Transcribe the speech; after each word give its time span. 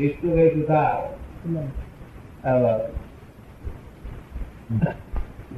વિષ્ણુ 0.00 0.48
સુધા 0.48 1.02
આવા. 2.44 2.78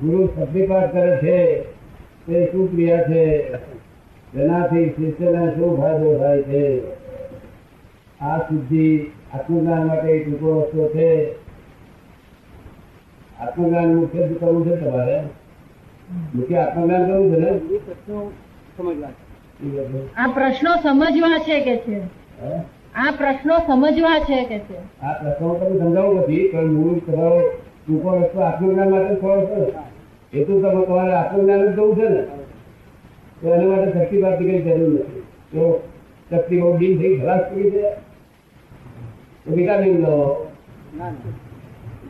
ગુરુ 0.01 0.27
શક્તિપાત 0.27 0.93
કરે 0.93 1.17
છે 1.17 1.63
તે 2.27 2.49
શું 2.53 2.71
ક્રિયા 2.71 3.03
છે. 3.03 3.55
તેનાથી 4.33 4.91
શિષ્યને 4.91 5.55
શું 5.55 5.81
ફાયદો 5.81 6.19
થાય 6.19 6.43
છે. 6.43 6.83
આ 8.21 8.39
શુદ્ધિ 8.39 9.11
આત્મજ્ઞાન 9.35 9.87
માટે 9.87 10.09
એક 10.09 10.25
ટૂંકો 10.25 10.61
રસ્તો 10.61 10.89
છે. 10.89 11.35
આત્મજ્ઞાન 13.41 13.95
મુખ્ય 13.95 14.29
કરવું 14.29 14.69
છે 14.69 14.77
તમારે? 14.77 15.23
મુખ્ય 16.35 16.57
આત્મજ્ઞાન 16.57 17.07
કરવું 17.07 17.35
છે 17.35 17.41
ને? 17.41 17.61
આ 20.17 20.27
પ્રશ્નો 20.27 20.71
સમજવા 20.83 21.39
છે 21.39 21.61
કે 21.61 21.77
છે. 21.77 22.01
હે? 22.43 22.63
આ 22.95 23.13
પ્રશ્નો 23.13 23.55
સમજવા 23.67 24.21
છે 24.21 24.45
કે 24.45 24.61
છે. 24.69 24.77
આ 25.03 25.13
પ્રશ્નો 25.13 25.55
તમે 25.55 25.79
સમજાવું 25.79 26.21
નથી 26.21 26.49
પણ 26.49 26.73
મૂળ 26.73 27.01
તમારો 27.01 27.41
ટૂંકો 27.87 28.19
રસ્તો 28.19 28.41
આત્મજ્ઞાન 28.41 28.91
માટે 28.91 29.15
થોડો 29.15 29.47
છે. 29.47 29.73
એ 30.33 30.45
તો 30.45 30.53
તમે 30.61 30.85
તમારે 30.87 31.15
આત્મજ્ઞાન 31.15 31.61
જ 31.61 31.73
જવું 31.73 31.97
છે 31.97 32.09
ને. 32.09 32.23
તો 33.41 33.55
એના 33.55 33.67
માટે 33.67 33.99
શક્તિપાતની 33.99 34.51
કઈ 34.51 34.63
જરૂર 34.63 34.93
નથી. 34.93 35.23
તો 35.53 35.81
શક્તિ 36.31 36.61
બહુ 36.61 36.77
ડીલ 36.77 36.99
થઈ 36.99 37.19
ખલાસ 37.19 37.43
થઈ 37.55 37.71
છે. 37.71 37.85
તો 39.45 39.55
વિટામિન 39.55 40.01
લો. 40.01 40.47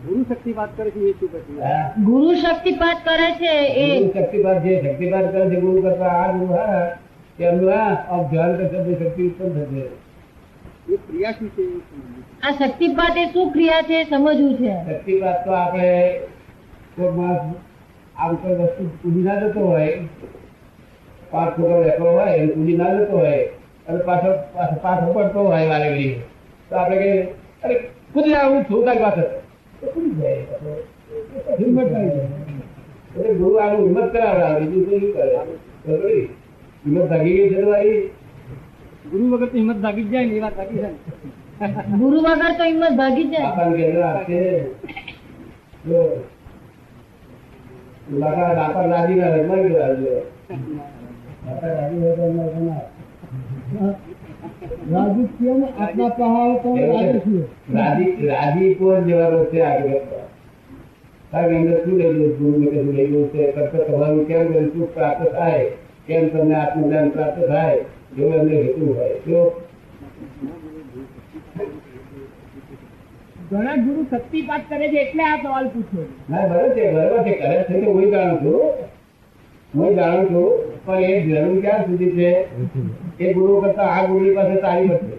ગુરુ 0.06 0.24
શક્તિ 0.24 0.52
વાત 0.52 0.70
કરે 0.76 0.90
છે 0.90 1.00
એ 1.00 1.14
શું 1.20 1.28
પછી. 1.28 2.04
ગુરુ 2.04 2.34
શક્તિપાત 2.34 2.98
કરે 3.04 3.32
છે 3.38 3.52
એ. 3.76 4.10
શક્તિપાત 4.14 4.62
જે 4.62 4.80
શક્તિપાત 4.82 5.32
કરે 5.32 5.50
છે 5.50 5.60
ગુરુ 5.60 5.82
કરતા 5.82 6.14
આ 6.22 6.32
ગુરુ 6.32 6.52
હા 6.52 6.86
કે 7.38 7.44
એમનું 7.44 7.72
આ 7.72 8.22
ધ્યાન 8.30 8.56
કરશે 8.56 8.94
શક્તિ 8.94 9.22
ઉત્પન્ન 9.22 9.52
થશે. 9.52 9.84
એ 10.86 10.96
ક્રિયા 10.98 11.32
શું 11.32 11.50
છે 11.56 11.64
આ 12.42 12.52
શક્તિપાત 12.52 13.16
એ 13.16 13.26
શું 13.32 13.50
ક્રિયા 13.52 13.82
છે 13.82 14.00
એ 14.00 14.04
સમજવું 14.04 14.56
છે. 14.56 14.72
શક્તિપાત 14.88 15.44
તો 15.44 15.50
આપણે 15.54 15.90
કોઈ 16.96 17.12
માણસ 17.16 17.42
આમ 18.16 18.36
કોઈ 18.36 18.56
વસ્તુ 18.60 18.82
કૂદી 19.02 19.22
ના 19.22 19.40
જતો 19.42 19.60
હોય 19.60 19.96
પાંચ 21.32 21.54
ફોટો 21.56 21.82
બેઠો 21.84 22.04
હોય 22.12 22.48
કૂદી 22.48 22.76
ના 22.76 22.94
જતો 22.96 23.18
હોય 23.18 23.38
અને 23.88 23.98
પાછો 24.08 24.30
પાછો 24.54 24.76
પાછો 24.82 25.12
પડતો 25.14 25.40
હોય 25.46 25.68
વારે 25.68 25.88
ઘડી 25.90 26.14
તો 26.68 26.76
આપણે 26.76 26.96
કહીએ 26.98 27.22
અરે 27.62 27.74
કુદી 28.14 28.34
આવું 28.34 28.64
છું 28.64 28.84
તારી 28.84 29.02
પાસે. 29.02 29.24
તો 29.80 29.86
કૂદી 29.86 30.14
જાય. 30.20 30.42
હિંમત 31.58 31.88
થાય 31.92 32.08
જાય. 32.08 32.28
એટલે 33.16 33.34
ગુરુ 33.34 33.58
આનું 33.58 33.80
હિંમત 33.86 34.12
કરાવડાવે 34.12 34.64
બીજું 34.66 35.00
શું 35.00 35.12
કરે? 35.12 36.28
હિંમત 36.84 37.08
ભાગી 37.08 37.34
ગઈ 37.36 37.48
છે 37.48 37.62
તમારી 37.62 38.00
ગુરુ 39.10 39.24
વગર 39.30 39.48
તો 39.48 39.56
હિંમત 39.56 39.76
ભાગી 39.76 40.04
જાય 40.04 40.26
ને 40.26 40.34
એ 40.36 40.40
વાત 40.40 40.56
ભાગી 40.56 40.78
જાય 40.78 40.94
ગુરુ 41.98 42.18
વગર 42.20 42.52
તો 42.58 42.64
હિંમત 42.64 42.94
ભાગી 42.96 43.28
જાય. 43.30 43.50
રાજુ 54.90 55.22
આપના 55.78 56.10
પહાડ 56.10 56.64
રાજુ 57.74 58.26
રાજી 58.26 59.60
આગળ? 59.60 59.94
કારણ 61.32 61.54
એમને 61.54 61.76
શું 61.84 61.94
લઈ 61.98 62.28
ગુરુ 62.38 62.58
લઈ 62.92 63.28
છે 63.32 63.42
કરતા 63.52 63.84
તમારું 63.86 64.26
કેમ 64.26 64.86
પ્રાપ્ત 64.94 65.22
થાય? 65.32 65.66
કેમ 66.06 66.28
તમને 66.28 66.54
આત્મજ્ઞાન 66.54 67.08
પ્રાપ્ત 67.10 67.38
થાય? 67.46 67.76
એવો 68.18 68.34
એમને 68.34 68.56
હેતુ 68.56 68.86
હોય 68.86 69.16
જો 69.26 69.40
ઘણા 73.50 73.76
ગુરુ 73.76 74.02
શક્તિપાત 74.10 74.62
કરે 74.68 74.86
છે 74.88 74.98
એટલે 75.00 75.22
આ 75.22 75.38
સવાલ 75.42 75.66
પૂછ્યો 75.68 76.06
ના 76.28 76.46
બરાબર 76.48 76.74
છે 76.74 76.84
બરાબર 76.92 77.24
છે. 77.24 77.32
કરે 77.32 77.64
છે 77.68 77.74
હું 77.86 78.10
જાણું 78.10 78.38
છું. 78.38 78.60
હું 79.74 79.96
જાણું 79.96 80.26
છું. 80.28 80.50
પણ 80.86 81.02
એ 81.04 81.20
જરૂર 81.20 81.60
ક્યાં 81.60 81.84
સુધી 81.84 82.12
છે? 82.12 82.30
એ 83.18 83.32
ગુરુ 83.34 83.60
કરતા 83.60 83.88
આ 83.88 84.06
ગુરુની 84.06 84.34
પાસે 84.34 84.56
તારી 84.60 84.88
વધશે 84.88 85.18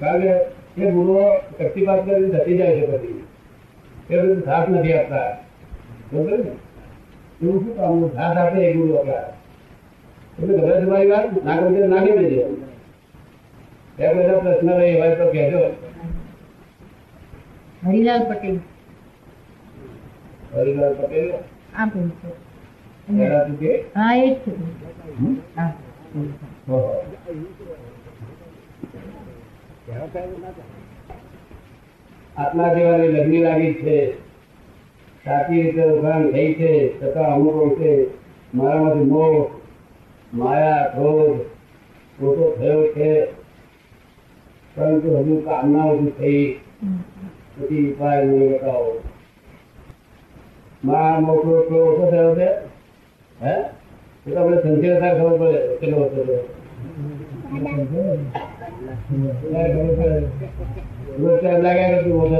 કારણ 0.00 0.22
કે 0.22 0.32
એ 0.82 0.90
ગુરુઓ 0.90 1.24
શક્તિપાત 1.58 2.04
કરીને 2.04 2.28
થતી 2.34 2.58
જાય 2.58 2.80
છે 2.80 2.86
પછી 2.86 3.24
એ 4.10 4.22
બધું 4.22 4.42
સાથ 4.44 4.68
નથી 4.68 4.92
આપતા. 4.92 5.28
બરોબર 6.12 6.38
ને? 6.38 6.52
એવું 7.42 7.58
શું 7.64 7.76
કામ? 7.76 8.10
સાથ 8.14 8.36
આપે 8.36 8.58
એ 8.68 8.72
ગુરુ 8.72 8.94
આપણા. 8.96 9.26
એટલે 10.38 10.56
ગભરાય 10.56 10.80
તમારી 10.84 11.10
વાત 11.10 11.44
ના 11.44 11.54
નાખી 11.88 12.18
દેજો. 12.18 12.42
એ 13.98 14.14
બધા 14.14 14.38
પ્રશ્ન 14.38 14.70
રહી 14.70 15.00
હોય 15.00 15.16
તો 15.16 15.26
કહેજો. 15.32 15.60
હરિલાલ 17.86 18.22
પટેલ. 18.22 18.58
હરિલાલ 20.54 20.94
પટેલ? 20.94 21.32
આ 21.76 21.86
બોલ 21.86 22.10
છે. 22.22 22.28
એના 23.08 23.44
તું 23.44 23.58
કે? 23.58 23.84
હા 23.96 24.14
એ 24.14 24.30
જ 24.30 24.38
હા. 25.56 25.72
ઓહો. 26.68 27.04
આત્મા 32.36 32.74
જેવાની 32.74 33.08
લગ્ની 33.08 33.42
લાગી 33.42 33.74
છે. 33.74 34.14
સાચી 35.24 35.62
રીતે 35.62 35.82
ઉઘાણ 35.84 36.32
થઈ 36.32 36.54
છે 36.54 36.92
છતાં 36.98 37.34
અમુક 37.34 37.78
છે. 37.78 38.06
મારામાંથી 38.54 39.04
મોહ 39.04 39.57
માયા 40.34 40.88
ક્રોધ 40.88 41.40
ખોટો 42.20 42.56
થયો 42.58 42.86
છે. 42.86 43.24
પરંતુ 44.76 45.16
હજુ 45.16 45.36
કામના 45.36 45.84
ઓછી 45.84 46.10
થઈ. 46.10 46.54
પછી 47.56 47.92
ઉપાય 47.92 48.24
નહીં 48.24 48.52
બતાવો 48.52 49.02
મારા 50.84 51.20
મોટો 51.20 51.64
ક્રોધ 51.68 51.88
ઓછો 51.88 52.10
થયો 52.10 52.34
છે? 52.34 52.48
હે? 53.44 53.62
તો 54.24 54.34
તમને 54.34 54.62
સંચયતા 54.62 55.14
ખબર 55.14 55.38
પડે 55.38 55.76
કેટલો 55.76 55.96
ઓછો 55.96 56.24
થયો. 56.24 56.44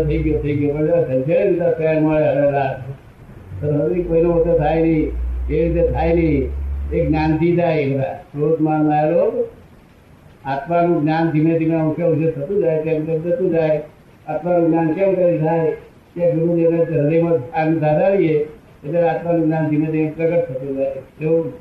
થઈ 0.05 0.23
ગયો 0.23 0.43
થઈ 0.43 0.57
ગયો. 0.57 1.05
સંચય 1.05 1.51
લીધા 1.51 2.01
મળે 2.01 2.29
હવે 2.29 2.51
રાત 2.51 3.65
હવે 3.65 4.25
ઓછો 4.25 4.59
થાય 4.59 4.83
નહીં. 4.83 5.13
એ 5.51 5.69
રીતે 5.69 5.93
થાય 5.93 6.15
નહીં? 6.15 6.68
એ 6.93 7.07
જ્ઞાનથી 7.07 7.57
જાય 7.57 7.83
એ 7.83 7.95
બધા 7.95 8.13
ક્રોધમાં 8.13 8.85
માયેલો 8.85 9.49
આત્માનું 10.45 11.03
જ્ઞાન 11.03 11.31
ધીમે 11.31 11.59
ધીમે 11.59 11.75
અંશે 11.75 12.03
અંશે 12.03 12.31
થતું 12.31 12.63
જાય 12.63 12.83
તેમ 12.83 13.07
તેમ 13.07 13.31
થતું 13.31 13.51
જાય. 13.51 13.83
આત્માનું 14.29 14.71
જ્ઞાન 14.71 14.93
કેમ 14.93 15.15
કરી 15.15 15.39
થાય? 15.39 15.71
કે 16.15 16.33
ગુરુદેવને 16.33 16.83
હૃદયમાં 16.83 17.61
આમ 17.61 17.79
ધારાવીએ 17.79 18.35
એટલે 18.85 19.09
આત્માનું 19.09 19.45
જ્ઞાન 19.45 19.69
ધીમે 19.69 19.87
ધીમે 19.87 20.11
પ્રગટ 20.11 20.49
થતું 20.49 20.77
જાય. 20.77 20.93
એવું. 21.21 21.53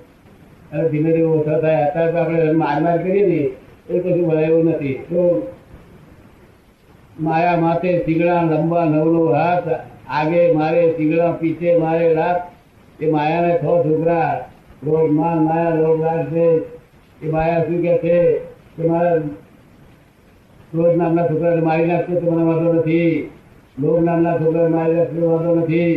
અને 0.72 0.90
ધીમે 0.90 1.12
ધીમે 1.12 1.26
ઓછા 1.26 1.60
થાય. 1.60 1.84
અત્યારે 1.84 2.12
તો 2.12 2.18
આપણે 2.18 2.52
માર 2.52 2.82
માર 2.82 2.98
કરીએ 2.98 3.28
ને, 3.28 3.50
એ 3.94 4.00
કશું 4.00 4.42
એવું 4.42 4.66
નથી. 4.66 4.94
તો 4.94 5.48
માયા 7.20 7.58
માથે 7.58 8.00
સીગડા 8.00 8.42
લંબા, 8.42 8.86
નવનો 8.86 9.26
હાથ, 9.26 9.64
આગે 10.08 10.52
મારે 10.52 10.92
સીગડા 10.92 11.32
પીછે 11.32 11.78
મારે 11.78 12.14
રાત 12.14 12.42
એ 13.04 13.12
માયાને 13.12 13.58
છ 13.58 13.62
છોકરા 13.62 14.50
રોજ 14.86 15.10
માન 15.12 15.40
માયા 15.44 15.80
રોગ 15.82 16.02
રાખશે 16.02 16.46
એ 17.22 17.28
માયા 17.30 17.66
શું 17.66 17.82
કે 17.82 17.94
છે 17.98 18.18
કે 18.76 18.84
મારા 18.88 19.18
રોજ 20.74 20.94
નામના 20.96 21.28
છોકરાને 21.28 21.62
મારી 21.62 21.88
નાખશે 21.88 22.14
તો 22.22 22.32
મને 22.32 22.44
વાંધો 22.44 22.74
નથી. 22.74 23.30
લોભ 23.82 24.02
નામના 24.04 24.38
છોકરાને 24.38 24.76
મારી 24.76 24.96
નાખશે 24.96 25.20
વાંધો 25.20 25.56
નથી. 25.56 25.94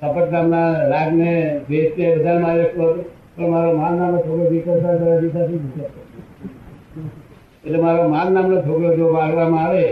કપટ 0.00 0.30
નામના 0.32 0.68
રાગને 0.92 1.32
ભેજને 1.68 2.06
બધા 2.16 2.38
મારી 2.38 2.62
નાખતો 2.62 2.84
પણ 3.36 3.50
મારો 3.50 3.70
માન 3.78 3.94
નામનો 3.98 4.18
છોકરો 4.18 4.44
વિકસતા 4.50 4.94
એટલે 7.64 7.78
મારો 7.78 8.08
માન 8.08 8.28
નામનો 8.34 8.56
છોકરો 8.62 8.96
જો 8.96 9.12
મારવામાં 9.12 9.64
આવે, 9.64 9.86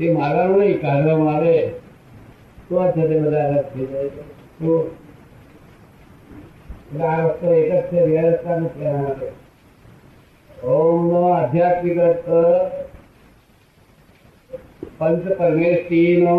એ 0.00 0.12
મારવાનો 0.12 0.56
નહીં, 0.56 0.80
કાઢવામાં 0.80 1.34
આવે. 1.34 1.56
તો 2.68 2.78
આ 2.80 2.92
છે 2.92 3.02
બધા 3.20 3.62
થઈ 3.74 3.86
જાય 3.86 4.08
તો 4.60 4.70
એટલે 6.94 7.06
આ 7.06 7.22
રસ્તો 7.24 7.52
એક 7.52 7.68
જ 7.68 7.72
છે 7.90 8.00
બે 8.06 8.20
રસ્તા 8.24 8.56
નથી 8.56 8.82
એના 8.82 9.02
માટે 9.02 9.28
ઓમ 10.68 11.08
નો 11.08 11.22
આધ્યાત્મિક 11.30 11.98
અર્થ 11.98 12.30
પંચ 14.98 15.24
પરમેશ્વરી 15.38 16.22
નો 16.22 16.36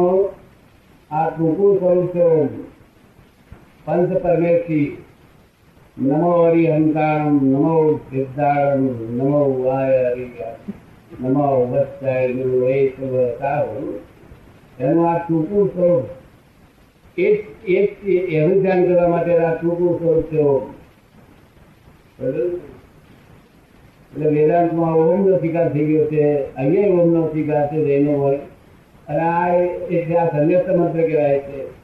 આ 1.12 1.28
ટૂંકું 1.30 1.78
સ્વરૂપ 1.78 2.14
છે 2.14 2.28
પંચ 3.86 4.22
પરમેશ્વરી 4.22 4.98
નમો 5.98 6.34
હરિહંકારમ 6.46 7.36
નમો 7.44 7.76
સિદ્ધારમ 8.10 8.84
નમો 9.12 9.40
વાય 9.60 10.10
હરિય 10.10 10.50
નમો 11.22 11.48
વત્સાય 11.66 12.28
ગુરુ 12.30 12.62
વૈષ્ણવ 12.62 13.16
સાહુ 13.40 13.84
એનું 14.80 15.06
આ 15.06 15.20
ટૂંકું 15.20 15.70
સ્વરૂપ. 15.70 16.25
એનું 17.18 18.62
ધ્યાન 18.62 18.86
કરવા 18.86 19.08
માટે 19.08 19.38
ટૂંકું 19.62 20.00
સ્વરૂપ 20.00 20.34
ઓમ? 20.34 20.74
એટલે 24.16 24.30
વેદાંતમાં 24.30 24.94
ઓમનો 24.96 25.38
સ્વીકાર 25.38 25.74
થઈ 25.74 25.86
ગયો 25.86 26.06
છે, 26.06 26.56
અહીંયા 26.56 27.02
ઓમનો 27.02 27.28
સ્વીકાર 27.28 27.68
છે, 27.68 27.86
જૈનો 27.86 28.12
હોય. 28.12 28.38
અને 29.08 29.20
આ 29.20 29.56
એટલે 29.92 30.16
આ 30.16 30.30
સંન્યાસ 30.32 30.70
મંત્ર 30.70 31.02
કહેવાય 31.02 31.40
છે. 31.40 31.76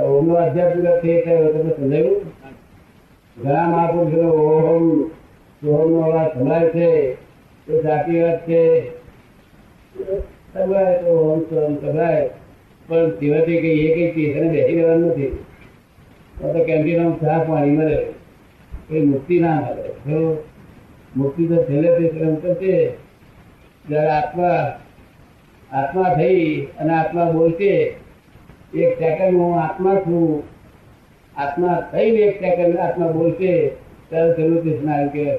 ઓમનો 0.00 0.34
આધ્યાત્મિક 0.34 1.04
એ 1.04 1.12
એટલે 1.12 1.52
તમને 1.52 1.72
સમજાયું? 1.76 2.22
ઘણા 3.42 3.68
મહાપુરુષો 3.68 4.28
ઓહમ, 4.28 5.08
સોહમનો 5.64 6.00
અવાજ 6.00 6.38
સંભળાય 6.38 6.68
છે 6.68 7.14
તો 7.66 7.82
સાચી 7.82 8.20
વાત 8.20 8.48
છે. 8.48 8.90
સંભળાય 10.54 10.98
તો 10.98 11.06
ઓમ 11.06 11.40
સોહમ 11.40 11.74
સંભળાય. 11.74 12.30
પણ 12.88 13.10
તેવાથી 13.10 13.60
કઈ 13.60 13.86
એ 13.86 13.94
કઈ 13.94 14.10
સ્ટેશને 14.10 14.52
બેસી 14.52 14.74
રહેવાનું 14.74 15.10
નથી. 15.10 15.32
તો 16.40 16.64
કેન્ટીનમાં 16.64 17.20
ચા 17.20 17.44
પાણી 17.48 17.76
મળે. 17.76 17.98
એ 18.90 19.00
મુક્તિ 19.00 19.40
ના 19.40 19.60
મળે. 19.60 19.88
જો 20.06 20.44
મુક્તિ 21.16 21.46
તો 21.46 21.56
છેલ્લે 21.62 21.88
તે 21.98 22.18
શ્રમ 22.18 22.34
છે 22.54 22.90
જ્યારે 23.88 24.10
આત્મા 24.10 24.80
આત્મા 25.72 26.14
થઈ 26.14 26.66
અને 26.80 26.92
આત્મા 26.94 27.30
બોલશે, 27.30 27.72
એક 28.74 28.98
સેકન્ડ 28.98 29.34
હું 29.34 29.60
આત્મા 29.60 29.94
છું. 29.94 30.42
આત્મા 31.36 31.88
થઈને 31.92 32.18
એક 32.18 32.40
સેકન્ડ 32.40 32.76
આત્મા 32.76 33.12
બોલશે, 33.12 33.68
ત્યારે 34.08 34.32
છેલ્લું 34.32 34.62
કૃષ્ણ 34.62 34.92
આવ્યું 34.92 35.12
કે 35.12 35.38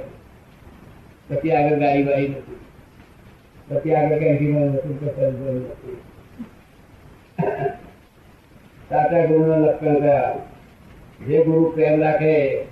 પછી 1.30 1.52
આગળ 1.52 1.80
ગાડી 1.80 2.04
વાળી 2.04 2.28
નથી. 2.28 2.60
પછી 3.68 3.94
આગળ 3.94 4.20
કેન્ટીન 4.20 4.56
નથી. 4.56 5.98
સાચા 8.90 9.28
ગુરુના 9.28 9.58
લક્ષણ 9.58 9.96
કયા 9.96 10.34
જે 11.28 11.44
ગુરુ 11.44 11.72
પ્રેમ 11.72 12.02
રાખે, 12.02 12.68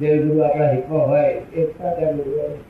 જે 0.00 0.18
ગુરુ 0.18 0.42
આપણા 0.42 0.72
હિતમાં 0.72 1.08
હોય, 1.08 1.28
એ 1.28 1.66
સાચા 1.78 2.12
ગુરુ 2.12 2.30
હોય. 2.30 2.69